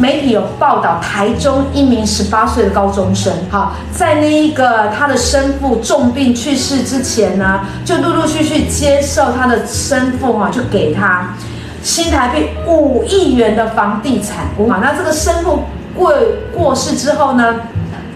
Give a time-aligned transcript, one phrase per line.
[0.00, 11.34] 媒体有报道，台中一名十八岁的高中生，哈，在那一个他的生父重病去世之前呢，就陆陆续续接受他的生父哈，就给他
[11.82, 14.46] 新台币五亿元的房地产。
[14.70, 16.14] 好，那这个生父过
[16.56, 17.56] 过世之后呢，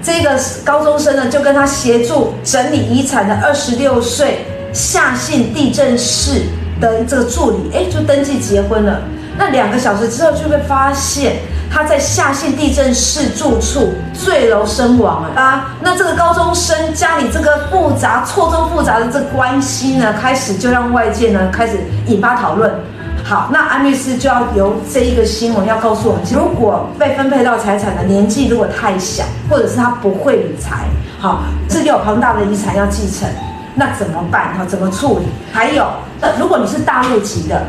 [0.02, 6.44] 这个高中生呢就跟他协助整理遗产的二十六岁夏姓地震士
[6.80, 9.02] 的这个助理，哎，就登记结婚了。
[9.36, 11.36] 那两个小时之后，就会发现
[11.70, 15.74] 他在下县地震室住处坠楼身亡了啊！
[15.80, 22.72] 那这个高中生家里这个复杂、错综复杂的这关系呢，开始就让外界呢开始引发讨论。
[23.24, 30.84] 好，那安律师就要由这一个新闻要告诉我们：如果被分配到财产的年纪如果太小，或者是他不会理财，
[31.18, 33.26] 好，自己有庞大的遗产要继承，
[33.74, 34.54] 那怎么办？
[34.58, 35.24] 哈，怎么处理？
[35.52, 35.86] 还有，
[36.20, 37.62] 那如果你是大陆籍的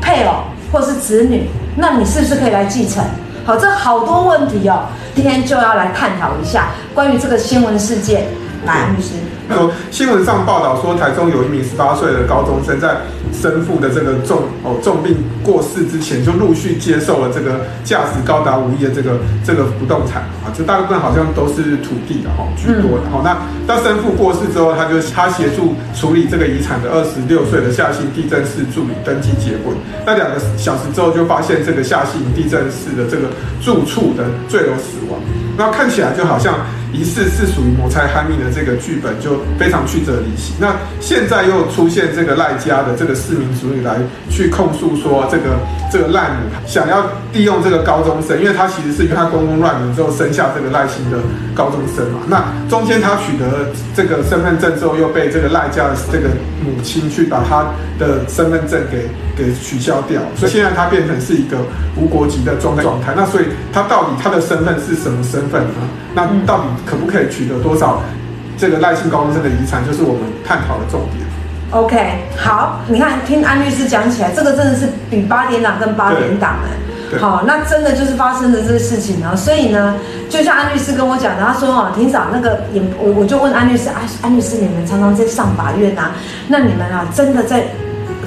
[0.00, 0.32] 配偶，
[0.72, 1.50] 或是子女，
[1.80, 3.04] 那你是不是可以来继承？
[3.46, 8.26] 好，这好多问题哦，今天就要来探讨一下关于这个新闻事件。
[8.64, 9.14] 来，安律师。
[9.50, 12.98] 说新闻上报道说，台中有一名十八岁的高中生在
[13.32, 23.22] 生父的这个重哦重病过世之前，就陆续接受了这个价值高达五亿的这个这个不动产啊，这大部分好像都是土地的哈居多的哈。
[23.24, 29.74] 那当生父过世之后，他就他协助处理这个遗产的二十六岁的夏姓地震室助理登记结婚。
[30.04, 33.28] 那两个小时之后，就发现这个夏姓地震室的这个
[33.62, 35.18] 住处的坠楼死亡。
[35.56, 36.54] 那看起来就好像。
[36.92, 40.54] 疑似是属于谋财害命的这个剧本，就非常曲折离奇。
[40.58, 43.96] 那现在又出现这个赖家的这个四名子女来
[44.30, 45.56] 去控诉说，这个
[45.92, 46.36] 这个赖母
[46.66, 51.18] 想要利用这个高中生，因为他其实是因为他公公乱伦之后生下这个赖姓的
[51.54, 52.20] 高中生嘛。
[52.26, 56.28] 那中间他取得这个身份证之后，又被这个赖家的这个
[56.64, 57.66] 母亲去把他
[57.98, 61.58] 的身份证给给取消掉，所以现在他变成是一个
[61.96, 63.12] 无国籍的状状态。
[63.14, 65.74] 那所以他到底他的身份是什么身份呢？
[66.14, 68.02] 那到底可不可以取得多少
[68.56, 71.26] 这个赖姓高中生的遗产，就是我们探讨的重点。
[71.70, 79.36] OK，好，你看听安律师讲起来，这个真的是比八点档跟八点档哎，好，那真的就是发生的这个事情呢。
[79.36, 79.94] 所以呢，
[80.30, 86.12] 就像安律师跟我讲的，他说哦，庭长那个也，我我就问安律师，啊，安律师你们常常在上法院啊，
[86.48, 87.64] 那你们啊真的在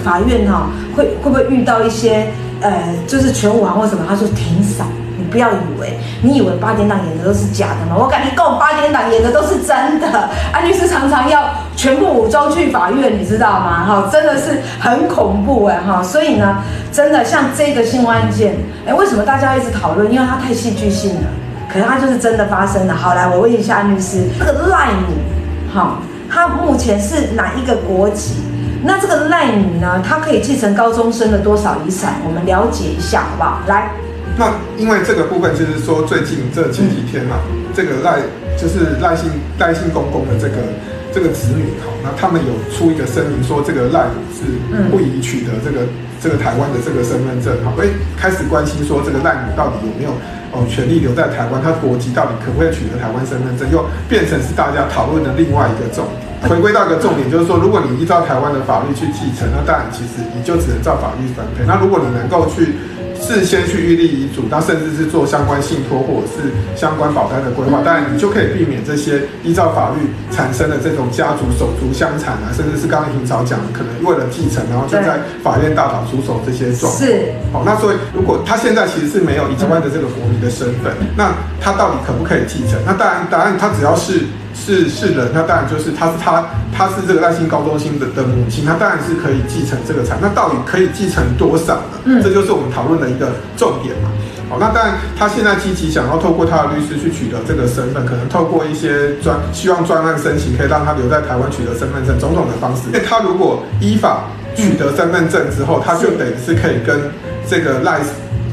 [0.03, 2.28] 法院哈，会会不会遇到一些
[2.62, 4.06] 呃，就是全武行或什么？
[4.08, 4.86] 他说庭嫂。
[5.31, 7.96] 不要以为，你以为八点档演的都是假的吗？
[7.97, 10.30] 我感觉跟我八点档演的都是真的。
[10.52, 13.86] 安律师常常要全部武装去法院，你知道吗？
[13.86, 16.03] 哈，真的是很恐怖哎哈。
[16.03, 16.58] 所以呢，
[16.91, 18.56] 真的像这个新闻案件，
[18.86, 20.12] 哎，为什么大家一直讨论？
[20.12, 21.28] 因为它太戏剧性了，
[21.72, 22.94] 可是它就是真的发生了。
[22.94, 25.97] 好，来，我问一下安律师，这个赖女，哈，
[26.30, 28.36] 她目前是哪一个国籍？
[28.84, 32.16] 那这个赖女呢，她可以继承高中生的多少遗产？
[32.28, 33.59] 我们了解一下，好不好？
[33.68, 33.90] 来。
[34.38, 37.38] 那因为这个部分就是说，最近这前几天嘛，
[37.75, 38.19] 这个赖
[38.58, 40.56] 就是赖姓赖姓公公的这个
[41.14, 44.41] 这个子女哈，那他们有出一个声明说，这个赖母是
[44.90, 45.86] 不宜取得这个
[46.24, 47.86] 这个台湾的这个身份证哈，哎，
[48.18, 50.12] 开始关心说这个赖母到底有没有
[50.53, 56.50] 哦权利留在台湾，他国籍到底可不可以取得台湾身份证，又变成是大家讨论的另外一个重点。
[56.50, 61.64] 回归到一个重点，就是说，如果你依照台湾的法律去继承，那当然其实你就只能照法律分配。
[61.68, 62.74] 那如果你能够去。
[63.22, 76.98] 事先去预立遗嘱，那甚至是做相关信托或者是相关保单的规划，当然你就可以避免这些依照法律产生的这种家族手足相残啊，甚至是刚才平嫂讲的，可能为了继承，然后就在法院大打出手这些状况。
[77.02, 82.80] 是，好，那所以如果他现在其实是没有以台湾的这个国民的身份，那他到底可不可以继承？
[82.86, 84.26] 那当然，答案他只要是。
[84.53, 86.45] 是是人，那当然就是他是他
[86.75, 90.17] 他是这个赖姓高中生的的母亲，他当然是可以继承这个产。
[90.22, 92.00] 那到底可以继承多少呢？
[92.06, 94.09] 嗯，这就是我们讨论的一个重点嘛。
[94.50, 102.84] 好，那当然他现在积极想要透过他的律师去取得这个身份，可能透过一些专希望专案申请，可以让他留在台湾取得身份证，种种的方式。
[102.88, 104.25] 因为他如果依法
[104.56, 107.00] 取得身份证之后，他就等于是可以跟
[107.47, 108.01] 这个赖。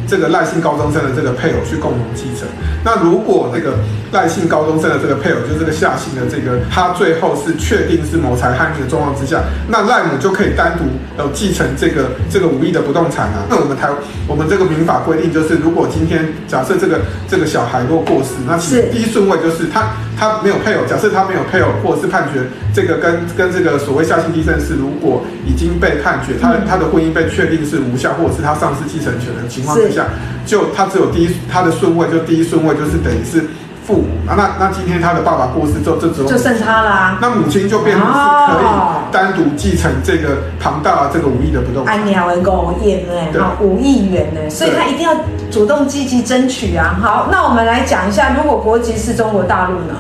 [0.09, 2.49] 这个赖姓高中生的这个配偶去共同继承。
[2.83, 3.75] 那如果那个
[4.13, 10.85] 赖姓高中生的这个配偶，就是这个夏姓的这个，他最后是确定是谋财害命的状况之下，那赖母就可以单独
[11.17, 13.45] 呃继承这个这个五亿的不动产啊。
[13.51, 13.91] 那我们台
[14.27, 20.85] 我们这个民法规定就是，如果今天假设这个这个小孩若过世，那其实第一顺位就是他他没有配偶。
[20.85, 22.41] 假设他没有配偶，或者是判决
[22.75, 30.07] 这个跟跟这个所谓下性地震是，如果已经被判决他他的婚姻被确定是无效，或者是他丧失继承权的情况之下。
[30.45, 33.45] 就他只有第一，他的顺位就第一顺位就是等于是
[33.89, 37.19] 父母，那那那今天他的爸爸过世之后，这时候就剩他了啊。
[37.23, 38.67] 那母亲就变成是可以
[39.11, 41.95] 单独继承这个庞大的这个五亿的不动产。
[41.97, 45.17] 安鸟为公演呢，好五亿元呢，所以他一定要
[45.51, 46.99] 主动积极争取啊。
[47.01, 49.95] 好，那我们来讲一下，如果国籍是中国大陆呢？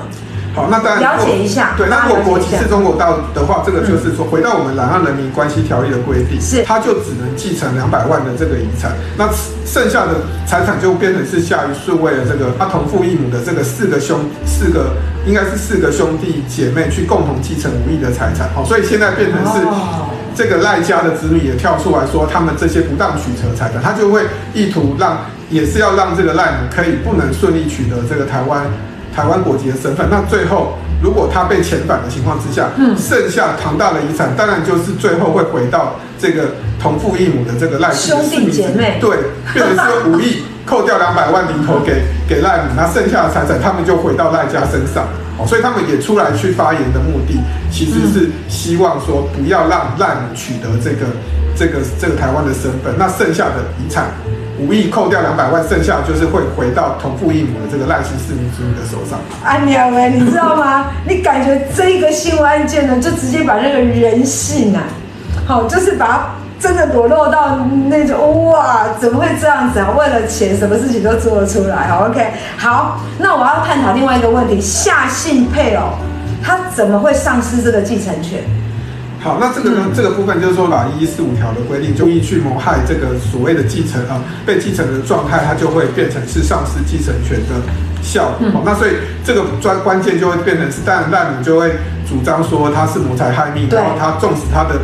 [0.58, 1.74] 好，那当然了解一下。
[1.76, 9.28] 对，那如果国籍是中国大陆的话，这个就是说，回到我们《两岸人民关系条例》的规定，是，他就只能继承两百万的这个遗产，那
[9.64, 10.14] 剩下的
[10.46, 18.50] 财产就变成是下一顺位的这个他同父异母的这个四个兄，四个应该是四个兄弟姐妹去共同继承五亿的财产。
[18.52, 19.62] 好，所以现在变成是
[20.34, 25.18] 这个赖家的子女也跳出来说，他们这些不当取得财产，他就会意图让，
[25.50, 28.66] 也是要让这个赖母可以不能顺利取得这个台湾。
[29.18, 39.16] 台湾国籍的身份，那最后如果他被遣返的情况之下，嗯，剩下庞大的遗产，当然就是最后会回到这个同父异母的这个赖兄弟姐妹，对，
[39.52, 47.40] 变成是五亿， 扣掉两百万零头给给赖母，那剩下的财产他们就回到赖家身上，哦，所以他们也出来去发言的目的，
[47.72, 51.06] 其实是希望说不要让赖母取得这个
[51.56, 54.12] 这个这个台湾的身份，那剩下的遗产。
[54.60, 59.18] 五亿扣掉两百万，剩下就是会回到同父异母的这个赖姓四名子女的手上。
[59.44, 60.86] 安娘哎，你知道吗？
[61.06, 64.82] 你感觉这个新闻案件呢，就直接把那个人性啊，
[65.46, 67.56] 好，就是把它真的裸露到
[67.86, 69.90] 那种哇，怎么会这样子啊？
[69.96, 71.86] 为了钱，什么事情都做得出来。
[71.86, 75.84] 好，OK，好，那我要探讨另外一个问题：夏姓配偶
[76.42, 78.40] 他怎么会丧失这个继承权？
[79.28, 79.84] 好，那这个呢？
[79.94, 87.60] 这个部分就是说，把一一四五条的规定，故意去谋害这个所谓的继承啊，被继承的状态，它就会变成是丧失继承权的
[88.00, 88.48] 效果。
[88.50, 88.92] 好，那所以
[89.22, 91.72] 这个专关键就会变成是，当然赖母就会
[92.08, 94.80] 主张说他是谋财害命，然后他纵使他的。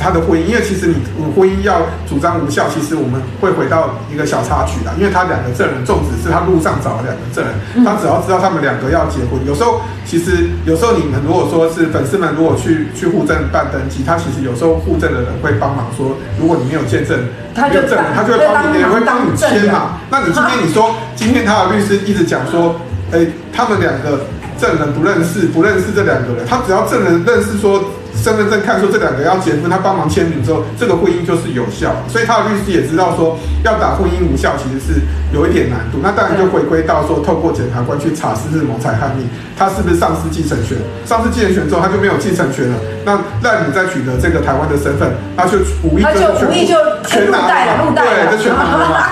[0.00, 0.96] 他的婚姻，因为其实你
[1.36, 4.92] 婚姻要主张无效，其实我们会回到一个小插曲啦。
[4.96, 17.20] 因为他两个证人，纵使是他路上找了两个证人，他只要知道他们两个要结婚，有时候其实有时候你们如果说是粉丝们，如果去去户政办登记，他其实有时候户政的人会帮忙说，如果你没有见证，
[17.54, 20.00] 没有证人，他就会帮你，也会帮你签嘛。
[20.08, 22.80] 那你今天你说，今天他的律师一直讲说，
[23.12, 24.24] 哎，他们两个
[24.58, 27.84] 证人不认识，不认识这两个人，他只要证人认识说。
[28.14, 31.94] 身份证看出这两个要结婚，他帮忙签名之后，这个婚姻就是有效。
[32.08, 35.00] 所以他的律师也知道说，要打婚姻无效其实是
[35.32, 35.98] 有一点难度。
[36.02, 40.76] 那当然就回归到说，透过检察官去查是不是谋财害命，他是不是丧失继承权？
[41.04, 42.74] 丧失继承权之后，他就没有继承权了。
[43.04, 49.10] 那赖你再取得这个台湾的身份，他就无意就全拿了，对，就全拿了。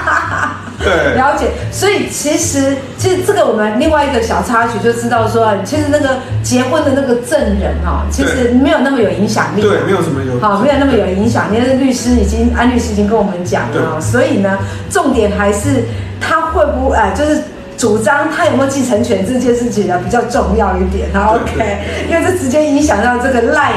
[0.78, 1.48] 对，了解。
[1.72, 9.60] 所以其实，其实这个我们另外一个小插曲就知道说，其实那个结婚的那个证人哈，其实没有那么有影响力。
[9.60, 10.38] 对，没有什么有。
[10.40, 11.46] 好，没有那么有影响。
[11.52, 14.58] 因为律师已经，安律师已经跟我们讲了，所以呢，
[14.88, 15.84] 重点还是
[16.20, 17.42] 他会不会，哎，就是
[17.76, 21.08] 主张他有没有继承权这件事情呢，比较重要一点。
[21.12, 21.78] 好，OK，
[22.08, 23.72] 因为这直接影响到这个赖。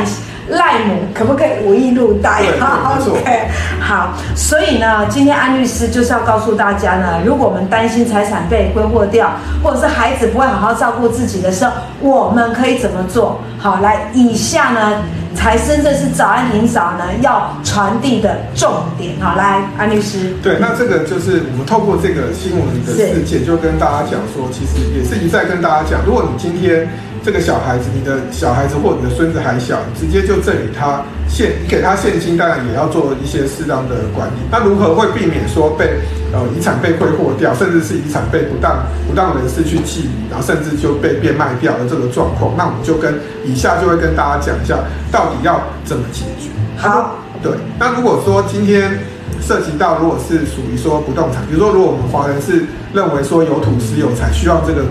[0.51, 2.43] 赖母可不可以无意入袋？
[2.59, 3.47] 好，OK，
[3.79, 4.13] 好。
[4.35, 9.31] 所以呢，今天安律师就是要告诉大家呢，如果我们担心财产被挥霍掉，
[9.63, 11.71] 或者是孩子不会好好照顾自己的时候，
[12.01, 13.39] 我们可以怎么做？
[13.57, 15.03] 好，来，以下呢
[15.35, 19.13] 才真正是早安霆嫂呢要传递的重点。
[19.19, 20.33] 好，来，安律师。
[20.43, 26.87] 对，那这个就是我们透过这个新闻的事件，就跟大家讲说，其实也是一再跟大家讲，如果你今天。
[27.23, 34.41] 这个小孩子，你的小孩子或你的孙子还小，直接就赠予他现，你给他现金，当然也要做一些适当的管理。
[34.49, 36.01] 那如何会避免说被
[36.33, 42.53] 呃遗产被挥霍掉，甚至是遗产被不当不当人士去觊觎，然后甚至就被变卖掉的这个状况？
[42.57, 44.77] 那我们就跟以下就会跟大家讲一下，
[45.11, 46.49] 到底要怎么解决。
[46.77, 47.51] 好，对。
[47.79, 48.99] 那如果说今天
[49.41, 54.83] 涉及到，如果是属于说不动产，比如说如果我们华人是认为说有土斯有财，需要这个。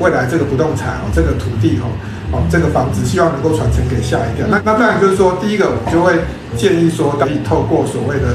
[0.00, 1.86] 未来这个不动产哦，这个土地哦，
[2.32, 4.44] 哦，这个房子希望能够传承给下一代。
[4.50, 6.18] 那那当然就是说，第一个我们就会
[6.58, 8.34] 建议说，可以透过所谓的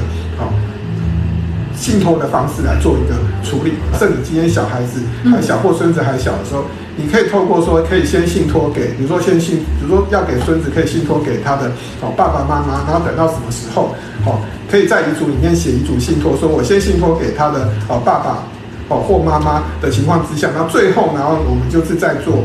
[1.80, 3.72] 信托的方式来做一个处理。
[3.98, 5.00] 甚至今天小孩子
[5.32, 6.64] 还小或孙子还小的时候，
[6.96, 11.72] 你可以透过说，可以先信托给，比如说先信，比如说要给孙子，可以信托给他的
[12.02, 13.96] 哦爸爸妈妈，然后等到什么时候
[14.26, 14.38] 哦，
[14.70, 18.44] 可以在遗嘱里面写遗嘱信托，说我先信托给他的哦爸爸。
[18.90, 22.42] 哦，或妈妈的情况之下，那最后，然后我们就是在做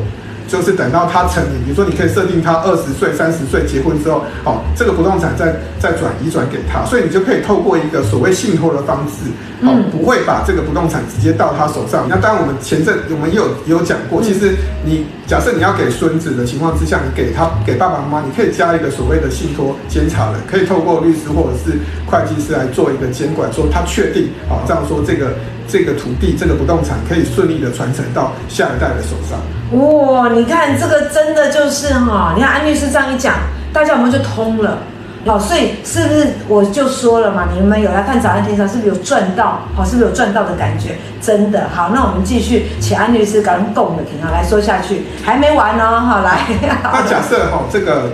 [0.48, 9.30] 就是等到他成年，比如说你可以设定他二十岁、三十岁结婚之后，哦，这个不动产再再转移转给他，所以你就可以透过一个所谓信托的方式，
[9.66, 12.06] 哦，不会把这个不动产直接到他手上。
[12.08, 25.34] 那当然，我们前阵我们也有也有讲过，其实你假设你要给孙子的情况之下，你给他给爸爸妈妈，你可以加一个所谓的信托监察人，可以透过律师或者是会计师来做一个监管，说他确定，哦，这样说这个。
[25.68, 29.40] 这个土地，这个不动产可以顺利的传承到下一代的手上。
[29.75, 33.36] 哇，你看这个真的就是哈，你看安律师这样一讲，
[33.74, 34.79] 大家有没有就通了？
[35.25, 37.48] 好，所以是不是我就说了嘛？
[37.51, 39.62] 你们有来看早安天上，是不是有赚到？
[39.75, 40.98] 好，是不是有赚到的感觉？
[41.20, 46.41] 真的好，那我们继续，请安律师刚动的停啊，来说下去，还没完哦，好 来。
[46.84, 48.12] 那假设哈，这个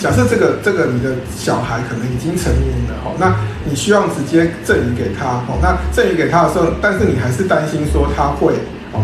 [0.00, 3.34] 假设这个这个你的小孩可能已经成年了哈，那
[3.66, 8.54] 你希望直接赠予给他哈，那赠予给他的时候，但是你还是担心说他会。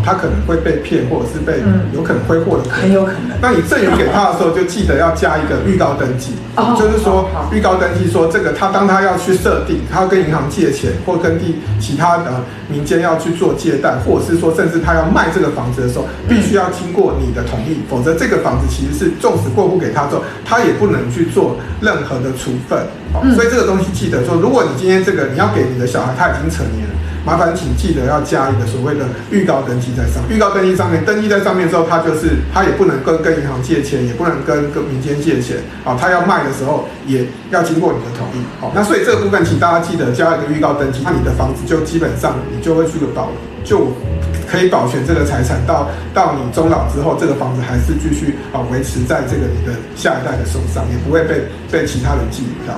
[0.03, 1.61] 他可能会被骗，或者是被
[1.93, 3.37] 有可能挥霍的，很有可能。
[3.41, 6.33] 那你赠与给他的时候，就记得要加一个预告登记，
[6.79, 22.79] 就是说预告登记说这个他当他要去设定，他要跟银行借钱，或跟地其他的民间要去做借贷，或者是说甚至他要卖这个房子的时候，必须要经过你的同意，否则这个房子其实是纵使过户给他之后，他也不能去做任何的处分。
[23.35, 26.92] 所以这个东西记得说，如果你今天这个你要给你的小孩，他已经成年了。
[27.25, 30.35] 麻烦请记得要加一个所谓的预告登记在上面。
[30.35, 35.97] 预告登记上面，登记在上面之后，他就是他也不能跟跟银行借钱，也不能跟跟民间借钱啊。
[35.99, 38.43] 他要卖的时候也要经过你的同意。
[38.59, 43.31] 好，那所以这个部分，请大家记得加一个预告登记，那你的房子就基本上你就会去个保
[43.63, 43.93] 就。
[44.53, 52.75] 可以保全这个财产到到你终老之后，这个房子还是继续啊维持在这个你的下一代的手上，也不会被被其他人觊觎到。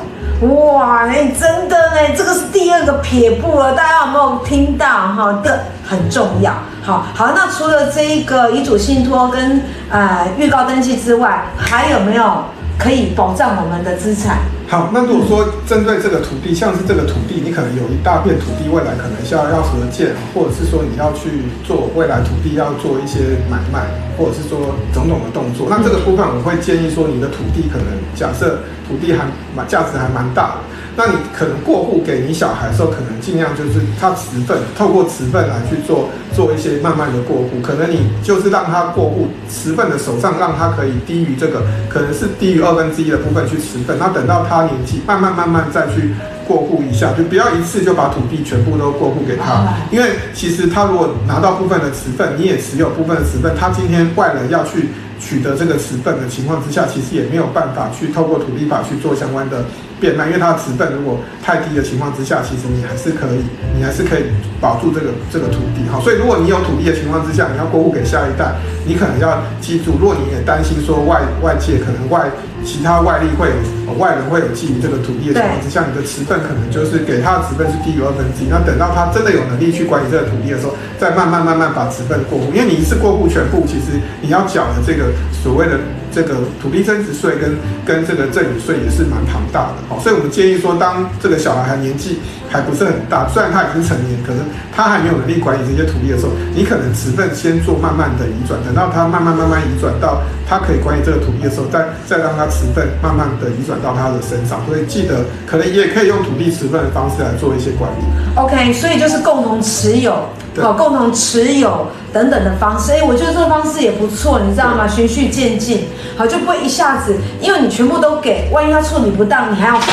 [0.55, 5.41] 哇，哎，真的呢，这个是第二个撇步了，大家有没有听到哈？
[5.43, 5.51] 这
[5.85, 6.53] 很重要。
[6.81, 12.41] 好好，那除了这一个遗嘱信托跟呃预告登记之外，还有没有
[12.77, 14.39] 可以保障我们的资产？
[14.67, 23.85] 好，那如果说针对这个土地，像是这个土地，你可能有一大片土地，未来可能需要要合建，或者是说你要去做未来土地要做一些买卖，
[24.17, 30.57] 或者是说种种的动作，那这个部分我会建议说，你的土地可能假设土地还蛮价值还蛮大的。
[30.97, 37.59] 那你可能过户给你小孩的时候，可能尽量就是他持份，透过持份来去做做一些慢慢的过户。
[37.61, 43.97] 可能你就是让他过户持份的手上，让他可以低于这个，可能是低于二分之一的部分去持份。
[43.99, 46.13] 那等到他年纪慢慢慢慢再去
[46.47, 59.65] 过户一下，就不要一次就把土地全部都过户给他，因为其实他如果拿到部分的持份，你也持有部分的持份，他今天外人要去取得这个持份的情况之下，其实也没有办法去透过土地法去做相关的。
[59.99, 63.43] 变卖，因为它的持份如果太低的情况之下，其实你还是可以，
[63.77, 64.23] 你还是可以
[64.59, 65.99] 保住这个这个土地哈。
[66.03, 72.29] 所以如果你有土地的情况之下，你要过户给下一代，你可能要记住，如果你也担心说外外界可能外
[72.65, 73.47] 其他外力会
[73.85, 78.47] 有外人会有觊觎这个土地的情况之下，你的持份可能就是给他的持份是低于二分之一。
[78.49, 85.79] 那等到他真的有能力去管理这个土地的时候，再慢慢慢慢把持份过户，因为你一次过户全部，其实你要缴的这个所谓的。
[86.15, 92.19] 这个土地增值税跟跟这个赠与税也是蛮庞大的，好，所以我们建议说，当这个小孩还年纪
[92.55, 94.39] 还不是很大，虽然他已经成年，可是
[94.73, 104.63] 他还没有能力管理这些土地的时候，你可能持份先做慢慢的移转，等到他慢慢慢慢移转到他可以管理这个土地的时候，再再让他持份慢慢的移转到他的身上。
[104.65, 108.03] 所以记得，可能也可以用土地持份的方式来做一些管理。
[108.39, 110.15] OK，所以就是共同持有。
[110.61, 114.87] 好，共同持有等等的方式，哎，我觉得这个方式也不错，你知道吗？
[114.87, 115.83] 循序渐进，
[116.15, 119.91] 好，就不会一下子，因为你全部都给，万一他处理不当，你还要还。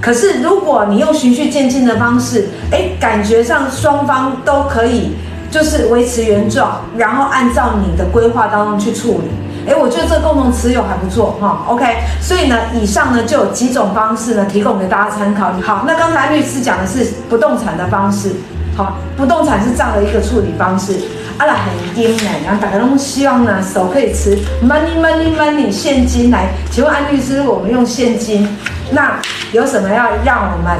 [0.00, 5.12] 可是如果你用循序渐进的方式，哎，感觉上双方都可以，
[5.50, 11.84] 就是维持原状，然后按照你的规划当中去处理，哎，我觉得这个共同持有还不错，哈，OK。
[12.20, 15.52] 所以呢，以上呢就有几种方式呢，提供给大家参考。
[15.62, 18.32] 好，那刚才律师讲的是不动产的方式。
[18.76, 20.94] 好，不动产是这样的一个处理方式，
[21.38, 26.50] 阿拉很硬呢，然后大家都希望呢手可以持 money money money 现金来。
[26.70, 28.48] 请问安律师，我们用现金，
[28.90, 29.20] 那
[29.52, 30.78] 有什么要让我们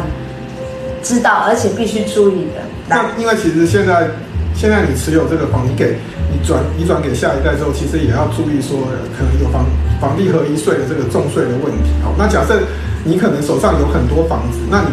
[1.03, 2.63] 知道，而且必须注意的？
[2.89, 4.09] 那因为其实现在
[4.55, 5.99] 现在你持有这个房，你给
[6.33, 8.79] 你转你转给下一代之后，其实也要注意说，
[9.17, 9.65] 可能有房
[10.01, 11.91] 房地合一税的这个重税的问题。
[12.03, 12.61] 好，那假设
[13.05, 14.89] 你可能手上有很多房子，那你。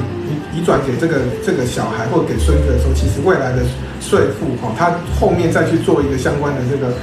[0.55, 3.57] 移转给这个这个小孩或者给孙子的时候，其实未来的
[4.00, 6.93] 税负哈，他后面再去做一个相关的这个，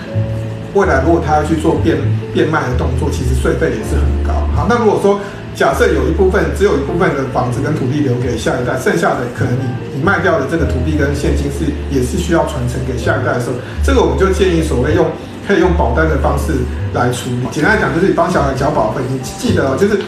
[0.72, 1.98] 未来如果他要去做变
[2.32, 4.32] 变卖的动作，其实税费也是很高。
[4.56, 5.20] 好，那如果说
[5.54, 15.06] 假设有一部分只有一部分的房子跟土地留给下一代，剩下的可能你你卖掉的这个土地跟现金是也是需要传承给下一代的时候，这个我们就建议所谓用
[15.46, 16.54] 可以用保单的方式
[16.94, 17.46] 来处理。
[17.52, 20.00] 简单来讲，就是你帮小孩缴保费，你记得哦，就是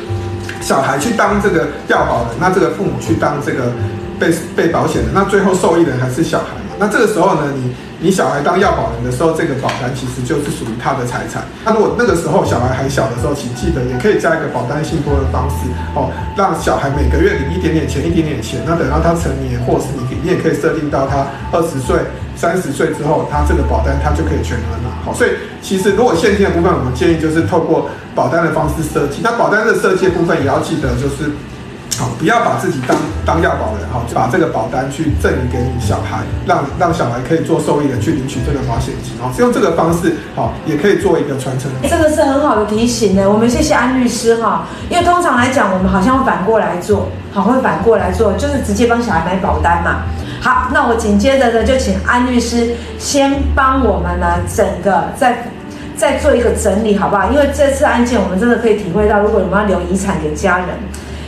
[0.62, 3.70] 小孩去当这个要保人，那这个父母去当这个
[4.18, 6.46] 被被保险的，那最后受益人还是小孩。
[6.78, 7.72] 那这个时候呢，你。
[8.00, 11.42] 你小孩当要保人的时候，这个保单其实就是属于他的财产。
[11.64, 15.64] 那如果那个时候小孩还小的时候，请记得也可以加一个保单信托的方式
[15.94, 18.60] 哦，让小孩每个月领一点点钱，一点点钱。
[18.66, 21.96] 那等到他成年，或是你你也可以设定到他二十岁、
[22.36, 24.90] 三十岁之后，他这个保单他就可以全额拿。
[25.06, 25.30] 好，所以
[25.62, 29.22] 其实如果现金的部分，我们建议就是透过保单的方式设计。
[29.22, 31.32] 那保单的设计的部分也要记得就是。
[31.96, 41.70] 好，不要把自己当当要保人，好，就把这个保单去赠予给你小孩，让让小孩可以做受益人去领取这个保险金，好，是用这个方式，好，也可以做一个传承。
[41.88, 50.02] 这个是很好的提醒呢，我们谢谢安律师哈，因为通常来讲，我们好像会反过来做，好，会反过来做，就是直接帮小孩买保单嘛。
[50.40, 55.48] 好，那我紧接着呢，就请安律师先帮我们呢整个再
[55.96, 57.30] 再做一个整理，好不好？
[57.30, 60.66] 因为这次案件，我们真的可以体会到，如果我们要留遗产给家人。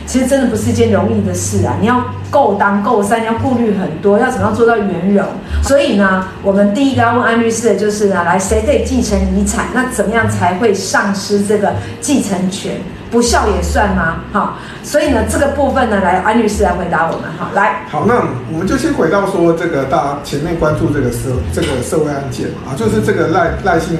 [0.07, 1.75] 其实真的不是一件容易的事啊！
[1.81, 5.23] 你要够当够三，你要顾虑很多，要怎么样做到圆融？
[5.61, 9.65] 所以呢，我们第一个要问安律师的就是呢，来谁可以继承遗产？
[9.73, 12.77] 那怎么样才会丧失这个继承权？
[13.11, 14.15] 不孝也算吗？
[14.31, 17.23] 好，所以呢，这个部分呢，来安律师来回答我们。
[17.37, 17.83] 哈，来。
[17.89, 18.15] 好，那
[18.51, 21.17] 我们就先回到说这个大家前面关注这个社
[21.53, 23.97] 这个社会案件啊，就是这个赖赖姓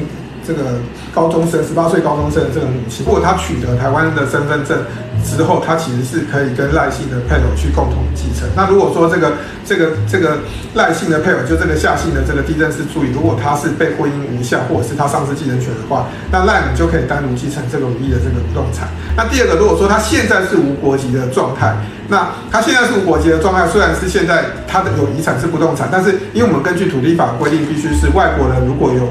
[0.48, 0.80] 这个
[1.14, 4.78] 高中生十八岁高中生的这个母亲，如果他取得台湾的身份证。
[5.26, 8.48] 之后，他其实是可以跟赖姓的配偶去共同继承。
[8.56, 9.34] 那如果说这个
[9.66, 10.38] 这个这个
[10.76, 18.88] 赖姓的配偶，就这个夏姓的这个地震是注意，如果他是被婚姻无效，或者是他丧失继承权的话，那赖你就可以单独继承这个无意的这个不动产。
[19.18, 21.76] 那第二个，如果说他现在是无国籍的状态，
[22.08, 29.10] 那他现在是无国籍的状态，虽然是现在他的有遗产是不动产，但是因为我们根据土地法规定，必须是外国人如果有。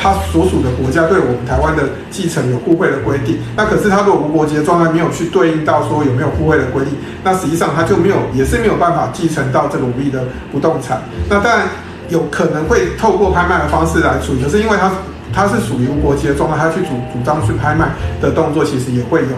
[0.00, 11.02] 他所属的国家对我们台湾的继承有互惠的规定，那可是他如果无国籍的状态没有去对应到说有没有互惠的规定，那实际上他就没有，也是没有办法继承到这个无意的不动产。
[11.28, 11.68] 那当然
[12.08, 14.90] 有可能会透过拍卖的方式来处理，可是因为他
[15.34, 17.90] 他是属于无国籍的状态，他去主主张去拍卖
[18.22, 19.36] 的动作，其实也会有。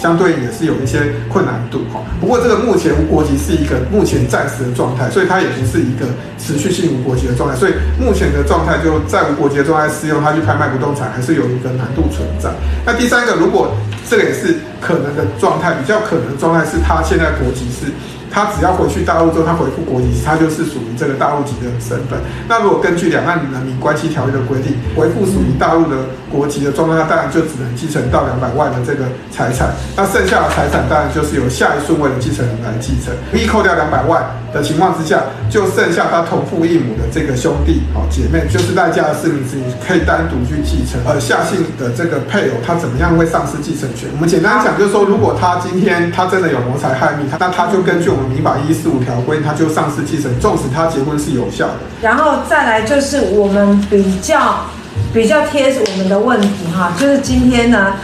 [0.00, 6.06] 相对也是有一些困难度哈，不过这个目前无国籍是一个目前暂时的状态，所以它也不是一个
[6.38, 12.48] 持续性无国籍的状态，所以目前的状态就在无国籍的状态适用，它去拍卖不动产还是有一个难度存在。
[12.86, 13.76] 那第三个，如果
[14.08, 17.92] 这个也是可能的状态，比较可能的状态是它现在国籍是。
[18.30, 22.18] 他只要回去大陆之后，他回复国籍，他就是属于这个大陆籍的身份。
[22.48, 25.96] 那如果根据两岸人民关系条约的规定，回复属于大陆的
[26.30, 29.70] 国籍的状态，当然就只能继承到两百万的这个财产。
[29.96, 33.12] 那剩下的财产当然就是由下一顺位的继承人来继承。
[33.32, 41.00] 一扣掉两百万的情况之下，就剩下他同父异母的这个兄弟好姐妹，就是赖家的四名子女可以单独去继承。
[41.06, 44.08] 而夏姓的这个配偶，他怎么样会丧失继承权？
[44.14, 48.30] 我们简单讲，就是说，如果他今天他真的有谋财害命，那他就根据我们。
[48.30, 51.74] 民法一四五条规定，他就丧失继承，纵使他结婚是有效的。
[52.00, 54.66] 然后再来就是我们比较
[55.12, 57.94] 比较贴我们的问题哈，就是今天呢，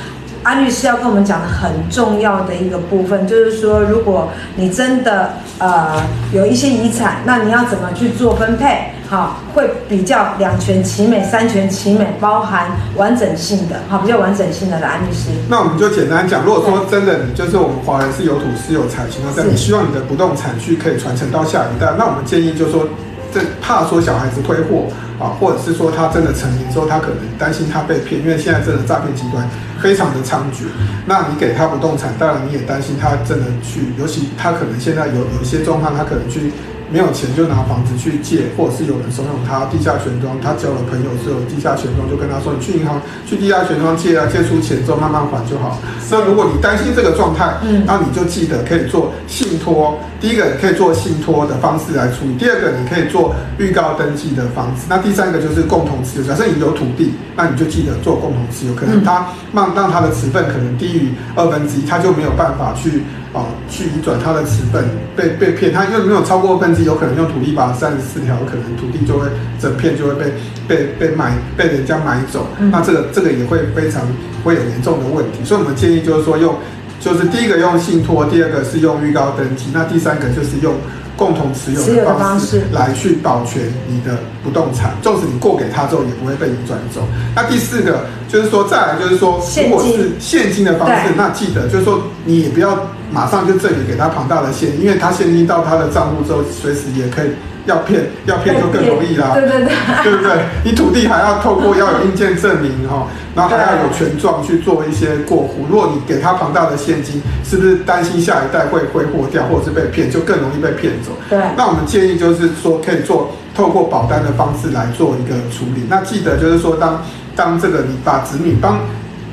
[0.43, 6.03] 安律师要跟我们讲的很重要的一个部分，就是说，如果你真的呃
[6.33, 8.91] 有一些遗产，那你要怎么去做分配？
[9.09, 15.29] 好，会比较两全其美、三全其美，包含完整性的，好，比较完整性的来安律师。
[15.49, 22.89] 那我们就简单讲，如果说真的你就是我们华人是有土是有财情况下，你希望你的不动产去可以传承到下一代，那我们建议就是说，
[23.33, 24.89] 这怕说小孩子挥霍
[25.23, 29.49] 啊，或者是说他真的成年之后，他可能担心他被骗，因为现在真的诈骗集团
[29.81, 30.67] 非常的猖獗。
[31.07, 36.51] 那你给他不动产，当然你也担心他真的去，尤其他可能现在有有一些状况，他可能去。
[36.91, 45.79] 没有钱就拿房子去借，或者是有人怂恿他地下钱庄，他交了朋友是有地下钱庄，就跟他说：“你去银行去地下钱庄借啊，借出钱之后慢慢还就好。”
[46.11, 49.99] 那如果你担心这个状态，嗯，那你就记得可以做信托。
[50.21, 54.87] 第一个，可以做信托的方式来处理；第二个，你可以做预告登记的方式。
[54.89, 56.27] 那第三个就是共同持有。
[56.27, 58.75] 假设你有土地，那你就记得做共同持有。
[58.75, 63.03] 可能他让让他的持份可能低于二分之一，他就没有办法去。
[63.33, 64.83] 啊，去移转他的持份
[65.15, 69.27] 被被骗，他因为没有超过二分有可能用土地法三十四条，可能土地就会
[69.61, 70.33] 整片就会被
[70.69, 74.03] 被被买被人家买走，嗯、那这个这个也会非常
[74.45, 76.55] 会有严重的问题，所以我们建议就是说用，
[77.01, 80.75] 就是第一个用信托，第二个是用预告登记，那第三个就是用
[81.17, 87.01] 共同持有持有的方式来去保全你的不动产，纵使你过给他之后，也不会被你转走。
[87.35, 97.31] 那第四个就是说，再来就是说，如果是现金的方式，那记得就是说，你也不要马上就这里给他庞大的现金，因为他现金到他的账户之后，随时也可以。
[97.67, 100.39] 要骗要骗就更容易啦，对对对，对不对？
[100.63, 105.67] 你土地还要透过要有印鉴证明哈，然后还要有权状去做一些过户。
[105.69, 111.11] 如果你给他庞大的现金，是不是担心下一代会挥霍掉，或者是被骗，就更容易被骗走？
[111.29, 111.41] 对。
[111.57, 115.83] 那我们建议就是说，可以做透过保单的方式来做一个处理。
[115.91, 117.03] 那记得就是说，当
[117.35, 118.79] 当这个你把子女帮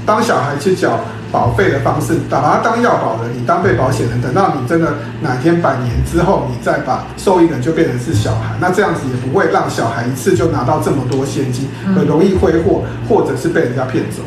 [0.07, 0.99] 帮小孩去缴。
[1.34, 14.22] 保费的方式，把它当药保人，你当被保险人，等到你真的哪天百年之后，你再把受益人就变成是小孩，那这样子也不会让小孩一次就拿到这么多现金，很容易挥霍，或者是被人家骗走。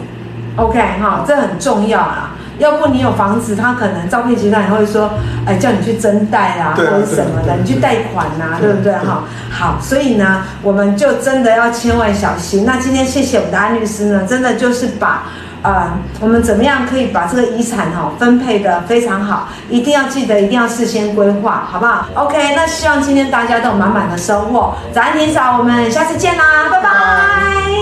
[0.56, 2.32] OK 哈，这很重要啦。
[2.58, 5.10] 要不你有房子，他可能诈骗集团也会说，
[5.46, 9.22] 哎，叫你去增贷啊，或者什么的，你去贷款呐，对不对哈？
[9.48, 12.64] 好，所以呢，我们就真的要千万小心。
[12.64, 15.22] 那今天谢谢我们的安律师呢，真的就是把。
[15.66, 19.48] 啊，我们怎么样可以把这个遗产哈分配的非常好？
[19.68, 24.74] 一定要记得，一定要事先规划，好不好？OK，那希望今天大家都有满满的收获。
[24.92, 27.75] 早安，霆嫂，我们下次见啦，拜拜。